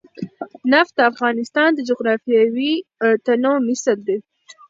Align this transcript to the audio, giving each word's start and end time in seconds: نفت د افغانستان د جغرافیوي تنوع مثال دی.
نفت 0.71 0.93
د 0.97 1.01
افغانستان 1.11 1.69
د 1.73 1.79
جغرافیوي 1.89 2.73
تنوع 3.25 3.57
مثال 3.67 3.97
دی. 4.07 4.17